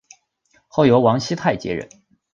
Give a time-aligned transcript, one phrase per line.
[0.67, 1.87] 后由王熙泰接任。